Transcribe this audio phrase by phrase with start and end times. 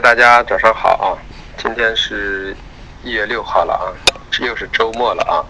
[0.00, 1.18] 大家早上好啊！
[1.56, 2.56] 今天是
[3.02, 3.90] 一月六号了啊，
[4.30, 5.42] 这又是周末了啊。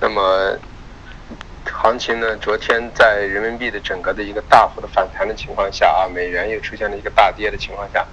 [0.00, 0.56] 那么，
[1.64, 2.36] 行情呢？
[2.36, 8.06] 昨天在人民币的整个的一个大幅的反弹的情况下啊，美元又出现了一个大跌的情况下，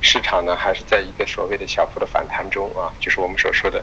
[0.00, 3.82] 市场呢还是在一个所谓的小幅的反弹中啊，就是我们所说的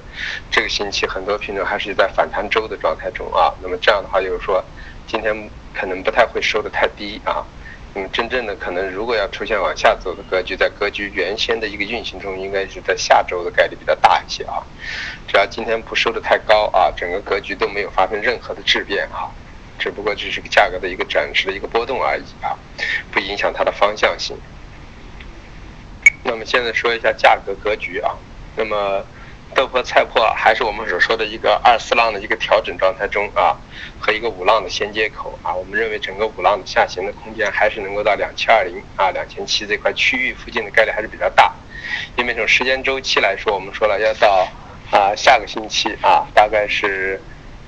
[0.50, 3.54] 这个星期很多品种还是在反弹周的状态中啊。
[3.62, 4.64] 那么这样的话就是说，
[5.05, 5.36] 今天
[5.73, 7.46] 可能不太会收的太低啊。
[7.98, 14.62] 嗯，真正的可能，如果要出现往下走的格局，在格局原先的一个运行中，应该是在下周的概率比较大一些啊。
[15.27, 19.34] 只要今天不收的太高啊，整个格局都没有发生任何的质变啊，
[19.80, 22.53] 只不过只是个价格的一个暂时的一个波动而已啊，
[23.12, 24.38] 不影响它的方向性。
[26.23, 28.11] 那么现在说一下价格格局啊，
[28.55, 29.03] 那么。
[29.57, 33.57] 豆粕、菜粕还是我们所说的一个二四浪的一个调整状态中啊，
[33.99, 41.52] 和一个五浪的衔接口啊，我们认为整个五浪的下行的空间还是能够到两千二零啊、两千七这块区域附近的概率还是比较大，
[42.16, 44.47] 因为从时间周期来说，我们说了要到
[44.91, 47.19] 啊下个星期啊，大概是。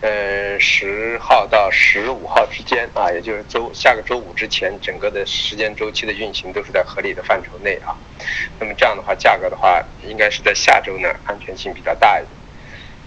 [0.02, 7.94] 呃，十号到十五号之间啊，也就是周下个周五之前，整个的时间周期的运行都是在合理的范畴内啊。
[8.58, 12.32] 那么这样的话，价格的话，应该是在下周呢，安全性比较大一点。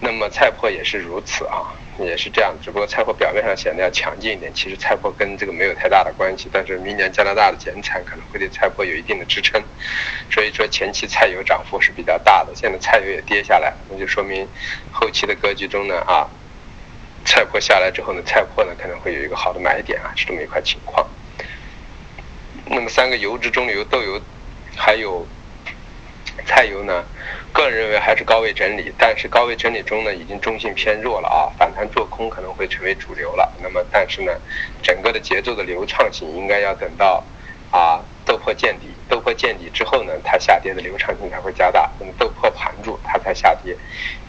[0.01, 6.47] 那么菜粕也是如此啊，也是这样，只不过菜粕表面上显得要强劲一点，其实菜粕跟这个没有太大的关系。
[6.53, 9.59] 但是明年加拿大的减产可能会对菜粕有一定的支撑，
[10.29, 14.47] 所以说前期菜油涨幅是比较大的，现在菜油也跌下来，那就说明
[14.91, 16.29] 后期的格局中呢啊。
[17.25, 21.07] 菜粕下来之后呢，菜粕呢可能会有一个好的买点啊，是这么一块情况。
[22.65, 24.21] 那么三个油脂中油豆油，
[24.75, 25.27] 还有
[26.45, 27.03] 菜油呢，
[27.51, 33.51] 个人认为还是高位整理，但是高位整理中呢，已经中性偏弱了啊，反弹做空可能会成为主流了。
[33.61, 34.31] 那么但是呢，
[34.81, 37.23] 整个的节奏的流畅性应该要等到
[37.71, 38.03] 啊。
[38.25, 41.89] 豆粕见底，豆粕见底之后呢，它下跌的流畅性才会加大。
[41.99, 43.75] 那么豆粕盘住，它才下跌。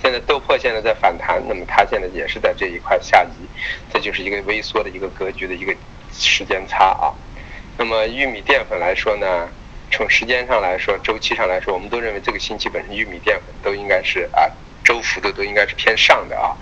[0.03, 3.47] 现在豆粕现在在反弹，那么它现在也是在这一块下移，
[3.93, 5.75] 这就是一个微缩的一个格局的一个
[6.13, 7.15] 时间差啊。
[7.77, 9.49] 那么玉米淀粉来说呢，
[9.91, 14.51] 从时间上来说，周期上来说，我们都认为这个星期本身玉米淀粉都应该是啊。
[14.85, 16.55] 周幅度都应该是偏上的啊，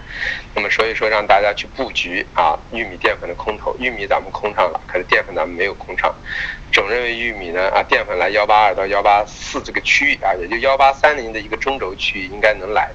[0.55, 6.15] 那么所以说让大家去布局啊，玉米淀粉的空头，玉米咱们空上了，可是淀粉咱们没有空上，
[6.72, 12.93] 总认为玉米呢啊，淀粉来幺八二到幺八四这个区域啊，也就幺八三零的一个中轴区域应该能来，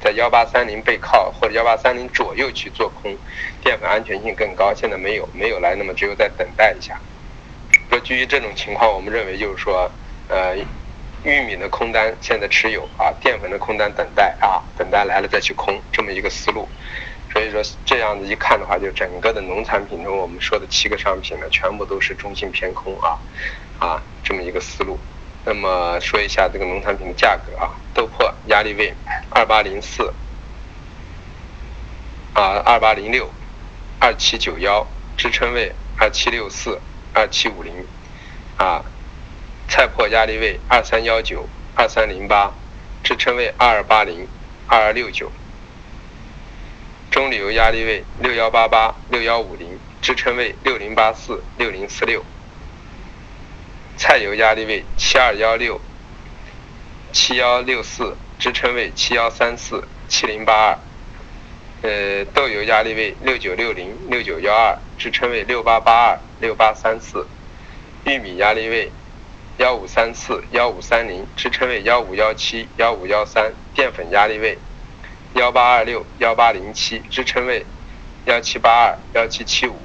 [0.00, 3.14] 在幺八三零背靠或者幺八三零左右去做空，
[3.62, 6.98] 淀粉安全性更高，现在没有没有来，那么只有再等待一下。
[7.90, 9.90] 说基于这种情况，我们认为就是说，
[10.28, 10.56] 呃。
[11.24, 16.68] 玉米的空单现在持有啊，淀粉的空单等待啊，等待来了再去空，这么一个思路。
[17.32, 23.18] 所以说这样子一看的话，就整个的农产品中，我们说的七个商品呢，全部都是中性偏空啊，
[23.78, 24.98] 啊，这么一个思路。
[25.44, 28.92] 那么说一下这个农产品的价格啊，豆粕压力位
[29.30, 30.12] 二八零四，
[32.34, 33.30] 啊二八零六，
[34.00, 34.84] 二七九幺，
[35.16, 36.80] 支撑位二七六四，
[37.14, 37.72] 二七五零，
[38.56, 38.84] 啊。
[39.72, 42.52] 菜粕压力位二三幺九二三零八，
[43.02, 44.28] 支撑位二二八零
[44.66, 45.32] 二二六九。
[47.10, 52.22] 中铝油压力位六幺八八六幺五零，支撑位六零八四六零四六。
[53.96, 55.80] 菜油压力位七二幺六
[57.10, 60.78] 七幺六四，支撑位七幺三四七零八二。
[61.80, 67.26] 呃，豆油压力位六九六零六九幺二，支撑位六八八二六八三四。
[68.04, 68.92] 玉米压力位。
[69.62, 74.58] 幺五三四幺五三零支撑位幺五幺七幺五幺三淀粉压力位
[75.34, 77.64] 幺八二六幺八零七支撑位
[78.24, 79.76] 幺七八二幺七七五。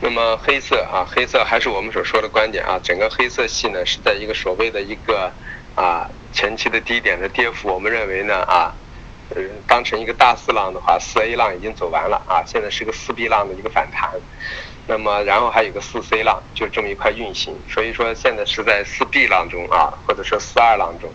[0.00, 5.32] 那么黑色啊，黑色还是我们所说的观点啊，整个黑色系呢是在一个所谓的一个
[5.74, 8.72] 啊前期的低点的跌幅，我们认为呢啊，
[9.66, 14.10] 当成一个大四浪的话，四 A 浪已经走完了啊，现在是个四 B 浪的一个反弹。
[14.88, 21.12] 那么，然后还有个四 C 浪，就这么一块运行，所以说现在是在四 B 浪中啊，或者说四二浪中，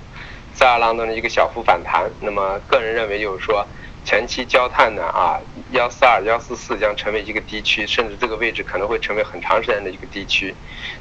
[0.54, 2.12] 四二浪中的一个小幅反弹。
[2.20, 3.66] 那么，个人认为就是说，
[4.04, 5.40] 前期焦炭呢啊，
[5.72, 10.54] 幺四二、幺四四将成为一个低区，甚至这个位置可能会成为很长时间的一个低区。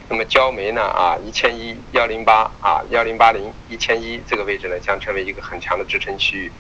[0.09, 6.53] 那么焦煤呢啊，一千一、幺零八啊、幺零八零、一千一这个位置呢，将成为一个很强的支撑区域。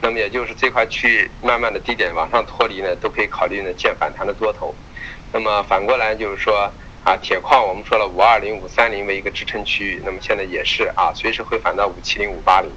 [0.00, 4.74] 那么也就是这块区域慢慢的低点往上脱离呢，都可以考虑呢见反弹的多头。
[5.32, 6.70] 那么反过来就是说，
[7.04, 12.70] 啊，铁矿我们说了五二零、五三零为一个支撑区域，那么现在也是啊，随时会反到五七零、五八零。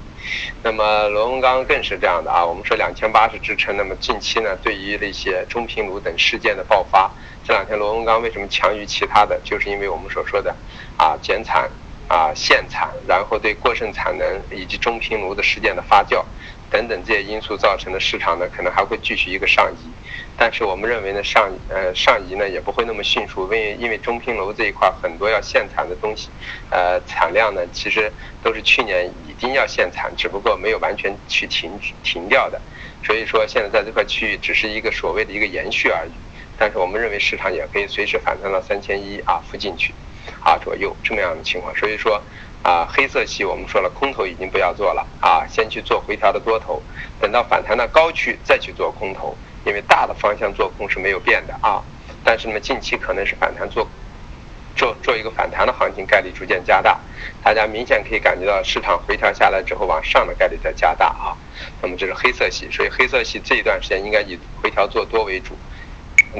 [0.62, 7.10] 那么螺纹钢更是这样的啊，我们说两千八是支撑，那么近期呢，对于那些中频炉等事件的爆发，
[7.42, 9.40] 这两天螺纹钢为什么强于其他的？
[9.42, 10.54] 就是因为我们所说的
[10.98, 11.70] 啊减产
[12.06, 16.22] 啊限产，然后对过剩产能以及中频炉的事件的发酵
[16.70, 19.90] 等等这些因素造成的市场呢，可能还会继续一个上移。
[20.36, 26.30] 但是我们认为呢，上呃上移呢也不会那么迅速，因为因为中平楼这一块很多要限产的东西，
[26.70, 28.12] 呃产量呢其实
[28.42, 32.60] 都是去年已经要限产，只不过没有完全去停停掉的，
[33.04, 36.12] 所以说现在在这块区域只是一个所谓的一个延续而已。
[36.56, 39.94] 但是我们认为市场也可以随时反弹到三千一啊附近去，
[40.40, 41.74] 啊左右这么样的情况。
[41.76, 42.20] 所以说
[42.62, 46.82] 啊黑色系我们说了空头已经不要做了啊，先去做回调的多头，
[47.20, 49.36] 等到反弹到高区再去做空头。
[49.66, 51.82] 因为大的方向做空是没有变的啊，
[52.24, 53.86] 但是呢，近期可能是反弹做，
[54.74, 56.98] 做做一个反弹的行情概率逐渐加大，
[57.42, 61.36] 大家明显可以感觉到市场回调下来之后往上的概率在加大啊。
[61.82, 65.54] 那么这是黑色系，所以黑色系这一段时间应该以回调做多为主。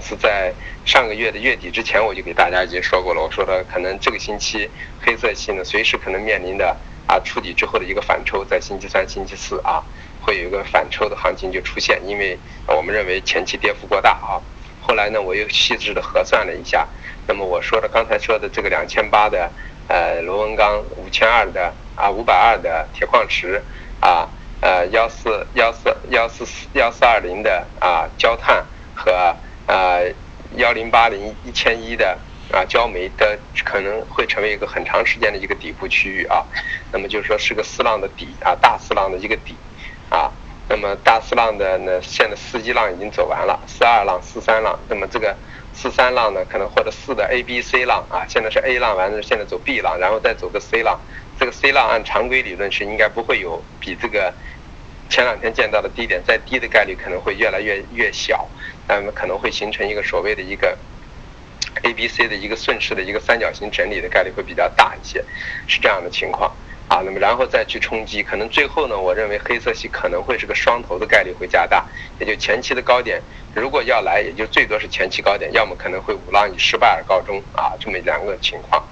[0.01, 0.53] 是在
[0.85, 4.71] 上个月的月底之前，我就给大家已经说过了，我说的可能这个星期
[5.01, 6.77] 黑色系呢，随时可能面临的
[7.07, 9.83] 啊触底之后的一个反抽，在星期三、星期四啊。
[10.21, 14.43] 会有一个反抽的行情就出现，因为我们认为前期跌幅过大啊。
[14.81, 16.87] 后来呢，我又细致的核算了一下，
[17.27, 19.51] 那么我说的刚才说的这个两千八的
[19.87, 23.63] 呃螺纹钢，五千二的啊五百二的铁矿石
[24.01, 24.29] 啊
[24.61, 29.35] 呃幺四幺四幺四四幺四二零的啊焦炭和
[29.69, 30.13] 呃
[30.57, 32.19] 幺零八零一千一的
[32.53, 36.45] 啊焦煤的可能会成为一个很长时间的一个底部区域啊。
[36.93, 39.55] 那么就是说是个四浪的底啊大四浪的一个底。
[40.11, 40.33] 啊，
[40.71, 45.37] 那么大四浪的呢，现在四一浪已经走完了，四二浪、四三浪，那么这个
[45.75, 50.99] 四三浪呢，可能或者四的 A、B、C 浪啊，现在是 A 浪完了，现在走 B 浪，然后再走个 C 浪，
[51.39, 54.33] 这个 C 浪按常规理论是应该不会有比这个
[55.11, 58.49] 前两天见到的低点再低的概率可能会越来越越小，
[58.89, 60.77] 那么可能会形成一个所谓的一个
[61.83, 65.25] A、B、C 的一个顺势的一个三角形整理的概率会比较大一些，
[65.67, 66.51] 是这样的情况。
[66.89, 71.85] 啊，那么然后再去冲击，可能最后呢，我认为黑色系可能会是个双头的概率会加大，
[72.19, 73.21] 也就前期的高点
[73.55, 78.83] 如果要来，也就最多是前期高点，要么可能会五浪以失败而告终啊，这么两个情况。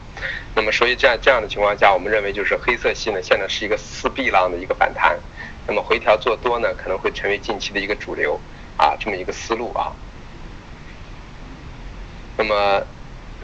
[0.55, 5.19] 那么所以这样这样的情况下，我们认为就是黑色系呢现在是一个四 B 浪的一个反弹，
[5.67, 8.39] 那么回调做多呢可能会成为近期的一个主流
[8.77, 9.93] 啊，这么一个思路啊。
[12.37, 12.83] 那么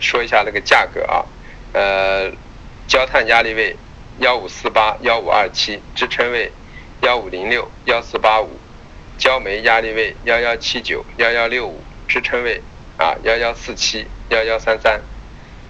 [0.01, 1.25] 说一下那个价格啊，
[1.73, 2.31] 呃，
[2.87, 3.77] 焦炭压力位。
[4.19, 6.53] 幺五四八幺五二七支撑位，
[7.01, 8.61] 幺五零六幺四八五，
[9.17, 12.61] 焦煤压力位幺幺七九幺幺六五支撑位
[12.99, 15.01] 啊幺幺四七幺幺三三，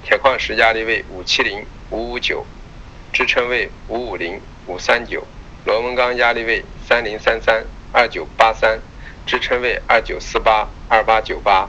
[0.02, 2.44] 铁矿石压力位五七零五五九，
[3.12, 5.24] 支撑位五五零五三九，
[5.64, 8.80] 螺纹钢压力位三零三三二九八三，
[9.26, 11.68] 支撑位二九四八二八九八。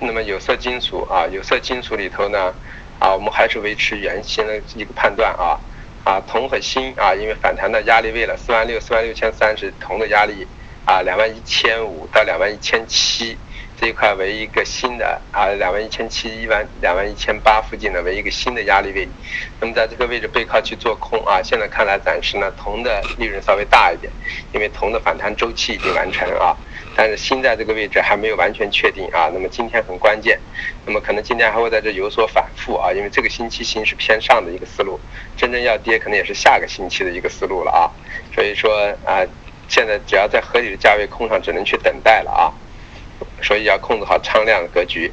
[0.00, 2.54] 那么有色金属啊，有色金属里头呢。
[3.00, 5.54] 啊，我们还是维持原先的一个判断啊，
[6.02, 10.44] 啊，铜和锌啊，因为反弹的压力位了，四万六、四万六千三是铜的压力，
[10.84, 13.38] 啊，两万一千五到两万一千七
[13.80, 19.08] 这一块为一个新的啊，两万一千七一万两万一千八附近的为一个新的压力位，
[19.60, 24.12] 那么在这个位置背靠去做空啊，现在看来暂时呢，铜的利润稍微大一点，
[24.52, 26.56] 因为铜的反弹周期已经完成啊。
[26.96, 30.36] 但是锌在这个位置还没有完全确定啊，那么今天很关键，
[30.84, 34.98] 那么可能今天还会在这有所反复啊，因为这个星期锌是偏上的一个思路，
[35.36, 37.86] 真正要跌可能也是下个星期的一个思路了啊，
[38.34, 39.22] 所以说啊，
[39.68, 42.50] 现在只要在合理的价位空上，只能去等待了啊，
[43.42, 45.12] 所以要控制好仓量的格局，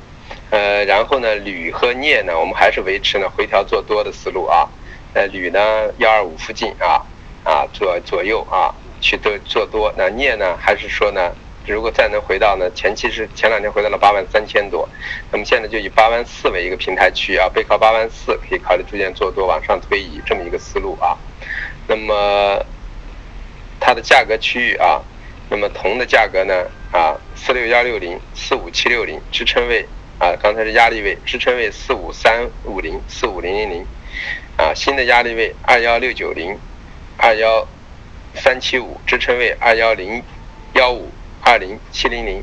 [0.50, 4.68] 呃，然后呢，铝和镍呢，我们还是维持呢回调做多的思路啊，
[5.14, 5.60] 呃，铝呢
[5.98, 7.02] 幺二五附近啊
[7.44, 11.32] 啊左左右啊去做做多，那镍呢还是说呢？
[11.68, 14.88] 如果再能回到呢，前期是前两天回到了八万三千多，
[15.32, 21.18] 那么现在就以八万四为一个平台区啊，背靠八万四可以考虑逐渐做多往上推移这么一个思路啊。
[21.88, 22.64] 那么
[23.80, 25.02] 它的价格区域啊，
[25.50, 26.54] 那么铜的价格呢
[26.96, 29.86] 啊，四六幺六零、四五七六零支撑位
[30.18, 33.86] 啊，刚才是压力位，支撑位四五三五零、四五零零零
[34.56, 36.58] 啊，新的压力位二幺六九零、
[37.18, 37.68] 二幺
[38.34, 40.24] 三七五支撑位二幺零
[40.76, 41.12] 幺五。
[41.48, 42.42] 二零七零零，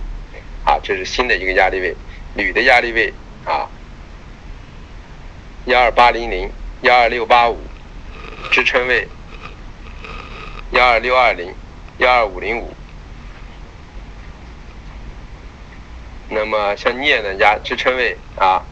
[0.64, 1.96] 啊，这是新的一个压力位，
[2.36, 3.12] 铝的压力位
[3.44, 3.66] 啊，
[5.64, 6.48] 幺二八零零
[6.82, 7.58] 幺二六八五，
[8.52, 9.08] 支撑位
[10.70, 11.52] 幺二六二零
[11.98, 12.72] 幺二五零五。
[16.34, 18.62] 那么像镍呢，压支撑位啊，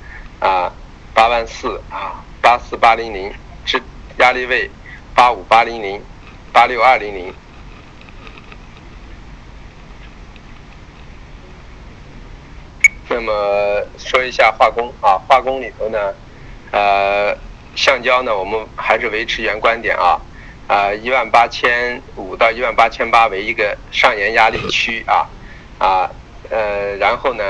[0.41, 0.73] 啊
[1.13, 3.31] 八万四啊八四八零零，
[3.67, 3.81] 支
[4.19, 4.71] 压力位
[5.15, 6.03] 八五八零零
[6.53, 7.35] 八六二零零。
[13.11, 16.15] 那么说一下化工啊，化工里头呢，
[16.71, 17.37] 呃，
[17.75, 20.19] 橡胶呢，我们还是维持原观点啊，
[20.67, 25.27] 啊，一万八千五到一万八千八为一个上沿压力区啊，
[25.79, 26.11] 啊，
[26.51, 27.43] 呃，然后呢，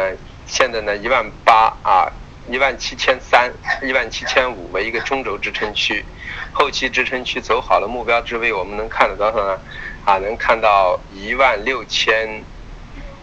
[0.46, 2.06] 现在呢一万八啊，
[2.48, 3.52] 一万七千三、
[3.82, 6.04] 一万七千五为一个中轴支撑区，
[6.52, 9.58] 后期支撑区走好了，目标之位我们能看得到呢，
[10.04, 12.42] 啊，能看到一万六千。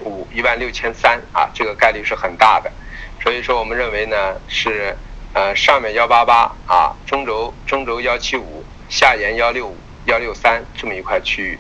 [0.05, 2.71] 五一万六千三啊，这个概率是很大的，
[3.19, 4.95] 所以说我们认为呢是，
[5.33, 11.59] 呃上面幺八八啊，中轴中轴幺七五，下沿幺六五幺六三这么一块区域，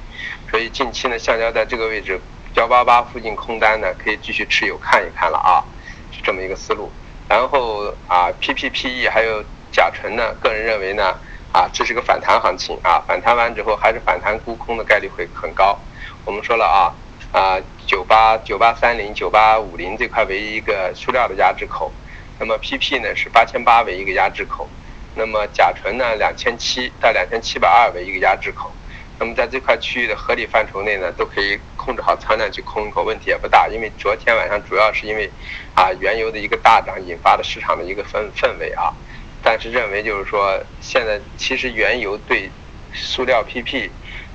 [0.51, 2.21] 所以近期呢橡胶在这个位置
[2.57, 5.63] 幺八八附近空单呢可以继续持有看一看了啊，
[6.11, 6.91] 是这么一个思路。
[7.29, 11.13] 然后啊 PPPE 还有甲醇呢，个人认为呢
[11.53, 15.77] 啊这是个反弹行情啊，反弹完之后还是反弹沽空的概率会很高。
[16.25, 16.91] 我们说了啊。
[17.33, 21.91] 啊，九八九八三零九八五零这块为一个塑料的压制口，
[22.39, 24.67] 那么 PP 呢是八千八为一个压制口，
[25.13, 28.71] 那么甲醇呢两千七到两千七百二为一个压制口，
[29.19, 33.67] 那么在这块区域的合理范畴内呢，都可以控制好仓量去空一口，问题也不大。
[33.67, 35.29] 因为昨天晚上主要是因为
[35.73, 38.93] 啊原油的一个大涨引发的市场的一个氛氛围啊，
[39.41, 42.49] 但是认为就是说现在其实原油对
[42.93, 43.89] 塑料 PP。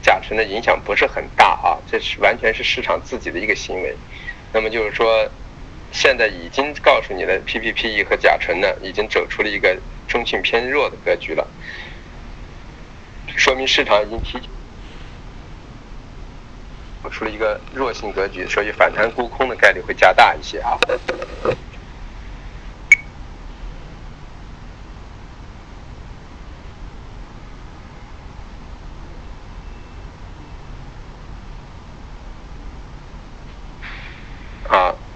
[0.05, 3.97] 甲醇的影响不是很大啊，这是完全是市场自己的一个行为。
[4.53, 5.31] 那么就是说，
[5.93, 11.47] 现在已经告诉你的 PPPE 和甲醇呢，已经走出了一个中性偏弱的格局了，
[13.37, 14.41] 说明市场已经提
[17.03, 20.79] 我出了一个弱性格局，所以反弹沽空的概率会加大一些啊。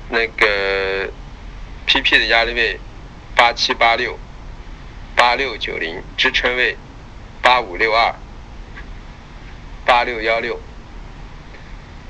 [0.09, 1.11] 那个
[1.87, 2.81] PP 的压力位
[3.35, 4.19] 八七八六
[5.15, 6.77] 八六九零，支撑位
[7.43, 8.15] 八五六二
[9.85, 10.59] 八六幺六。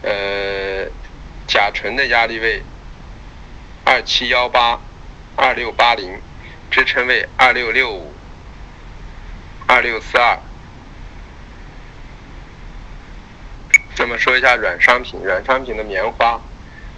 [0.06, 0.86] 呃，
[1.48, 2.62] 甲醇的压力位
[3.84, 4.80] 二七幺八
[5.34, 6.20] 二六八零，
[6.70, 8.14] 支撑位二六六五
[9.66, 10.38] 二六四二。
[13.98, 16.40] 那么说一下软商品，软商品的棉花。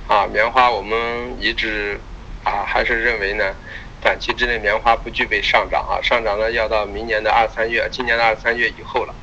[0.06, 1.98] 啊，棉花我们一直
[2.44, 3.54] 啊还是认为呢，
[4.02, 9.14] 短期之内棉花不具备上涨啊，上涨呢要到明年的二三月，今年的二三月以后了。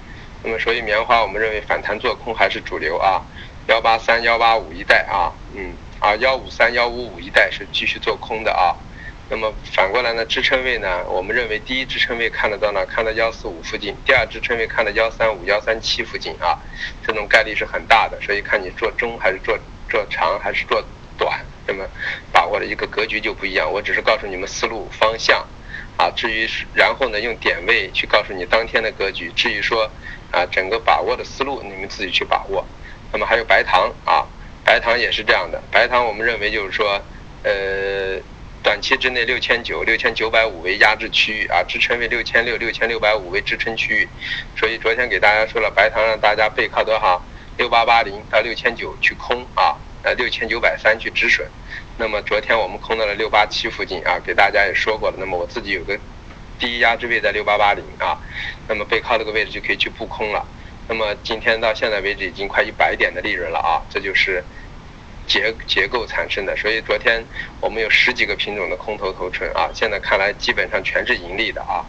[0.44, 3.22] 那么所以棉花我们认为反弹做空还是主流啊，
[3.68, 8.76] 幺八三幺八五一带啊，嗯啊幺五三幺五五一带是继续做空的啊。
[9.30, 16.60] 那么反过来呢，支撑位呢，我们认为第一支撑位看得到呢，看到幺四五附近，第二支撑位看到幺三五幺三七附近啊，
[17.06, 19.58] 这种概率是很大的，所以看你做中还是做。
[19.88, 20.84] 做长还是做
[21.16, 21.88] 短，那么
[22.32, 23.72] 把握的一个格局就不一样。
[23.72, 25.48] 我只是告诉你们思路方向，
[25.96, 29.32] 啊，至于然后呢，用点位去告诉你当天的格局。
[29.36, 29.90] 至于说
[30.32, 32.66] 啊，整个把握的思路，你们自己去把握。
[33.16, 34.28] 那么还有白糖啊，
[34.66, 35.64] 白糖也是这样的。
[35.72, 37.02] 白糖我们认为就是说，
[37.44, 38.20] 呃，
[38.62, 44.10] 短期之内六千九、六千九百五为压制区域啊，支撑为六千六、六千六百五为支撑区域。
[44.58, 47.24] 所以昨天给大家说了，白糖让大家背靠多少？
[47.58, 51.48] 六八八零到六千九去空啊，呃六千九百三去止损。
[51.98, 55.16] 那么昨天我们空到了六八七附近啊，给大家也说过了。
[55.18, 55.98] 那么我自己有个
[56.60, 58.20] 第一压制位在六八八零啊，
[58.68, 60.46] 那么背靠这个位置就可以去布空了。
[60.88, 64.44] 那么今天到现在为止已经快一百点的利润了啊，这就是
[65.25, 66.56] 结结构产生的。
[66.56, 67.25] 所以昨天
[67.60, 71.84] 我们有十几个品种的空头头寸啊，现在看来基本上全是盈利的啊。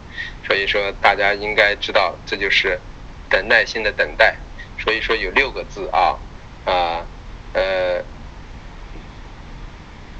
[0.45, 2.79] 所以说大家应该知道，这就是
[3.29, 4.35] 等耐心的等待。
[4.79, 6.17] 所以说有六个字啊，
[6.65, 7.05] 啊，
[7.53, 8.03] 呃，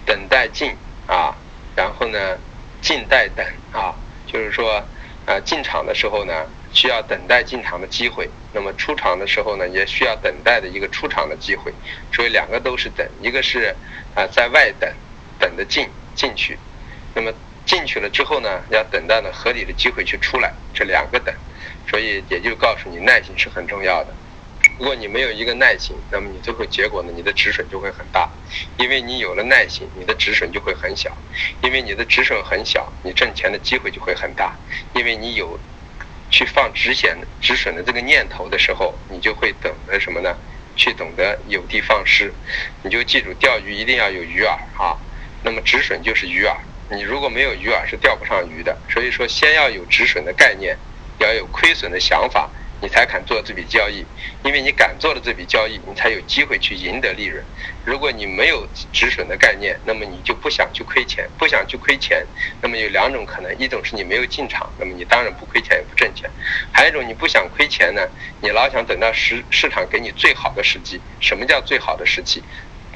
[0.05, 0.75] 等待进
[1.07, 1.35] 啊，
[1.75, 2.37] 然后呢，
[2.81, 3.93] 静待等啊，
[4.25, 4.83] 就是说，
[5.25, 6.33] 呃，进场的时候呢，
[6.77, 11.73] 需要等待进场的机会；那么出场的时候呢，也需要等待的一个出场的机会。
[12.13, 13.75] 所以两个都是等，一个是
[14.13, 14.87] 啊，在外等，
[15.39, 16.55] 等的进进去；
[17.15, 17.33] 那么
[17.65, 21.33] 进去了之后呢，要等待呢合理的机会去出来，这两个等。
[21.89, 24.13] 所以也就告诉你，耐心是很重要的。
[24.77, 27.11] 如果你没有一个耐心，那么你最后结果呢？
[27.15, 28.29] 你的止损就会很大，
[28.77, 31.11] 因为你有了耐心，你的止损就会很小，
[31.63, 34.55] 因为你的止损很小，你挣钱的机会就会很大，
[34.93, 35.59] 因为你有
[36.29, 40.35] 去放止险止损的这个念头的时候，你就会懂得什么呢？
[40.75, 42.31] 去懂得有的放矢，
[42.83, 44.95] 你就记住钓鱼一定要有鱼饵啊，
[45.43, 46.55] 那么止损就是鱼饵，
[46.91, 48.77] 你如果没有鱼饵是钓不上鱼的。
[48.87, 50.77] 所以说，先要有止损的概念，
[51.17, 52.49] 要有亏损的想法。
[52.79, 54.05] 你才敢做这笔交易，
[54.43, 57.43] 因为你敢做了这笔交易，你才有机会去赢得利润。
[57.83, 62.23] 如果你没有止损的概念，那么你就不想去亏钱，不想去亏钱，
[62.61, 66.29] 那么有两种可能：一种是你没有进场，那么你当然不亏钱也不挣钱；
[66.71, 68.07] 还有一种你不想亏钱呢，
[68.41, 71.01] 你老想等到市市场给你最好的时机。
[71.19, 72.43] 什么叫最好的时机？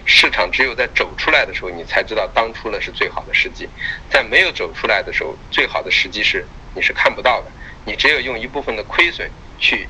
[0.05, 3.65] 市场只有在走出来的时候，你才知道当初呢是最好的时机；
[4.11, 6.45] 在没有走出来的时候，最好的时机是
[6.75, 7.51] 你是看不到的。
[7.83, 9.27] 你只有用一部分的亏损。
[9.62, 9.88] 去，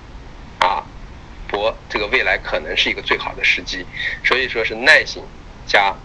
[0.60, 0.84] 啊，
[1.48, 3.86] 搏这个未来可能是一个最好的时机，
[4.24, 5.24] 所以说是耐心
[5.66, 5.96] 加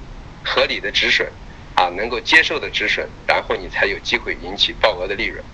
[0.43, 1.29] 合理的止损，
[1.75, 5.45] 啊，能够接受的止损，然后你才有机会引起爆额的利润。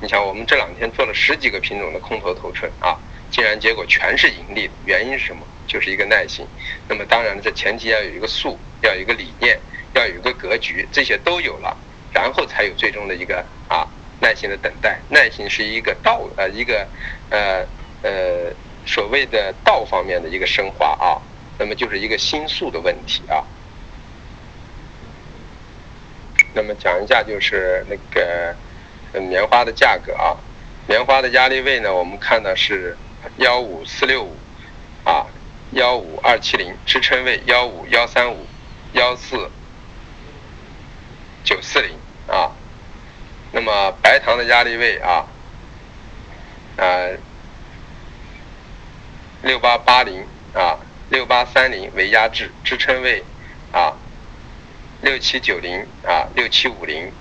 [0.00, 2.96] 你想，我们这两天做了十几个品种的空头头寸啊，
[3.30, 5.42] 竟然结果全是盈利的，原因是什么？
[5.66, 6.46] 就是一个耐心。
[6.86, 9.58] 那么当然，这前提要有一个数，要有一个理念，
[9.94, 11.74] 要有一个格局，这些都有了，
[12.12, 13.88] 然后才有最终的一个啊。
[14.20, 16.86] 耐心的等待，耐心是一个道呃一个
[17.32, 17.66] 呃
[18.02, 18.52] 呃
[18.84, 21.16] 所谓的道方面的一个升华啊，
[21.58, 23.42] 那么就是一个心术的问题啊。
[26.54, 28.54] 那么讲一下就是那个
[29.18, 30.36] 棉花的价格啊，
[30.86, 32.96] 棉花的压力位呢，我们看到是
[33.38, 34.36] 幺五四六五
[35.02, 35.26] 啊，
[35.70, 38.46] 幺五二七零，支撑位幺五幺三五，
[38.92, 39.50] 幺四
[41.42, 41.92] 九四零
[42.26, 42.52] 啊。
[43.52, 45.24] 那么白糖的压力位啊，
[46.76, 47.16] 呃，
[49.42, 50.78] 六八八零啊，
[51.10, 53.22] 六八三零为压制支撑位
[53.72, 53.92] 啊，
[55.02, 57.12] 六七九零啊，六七五零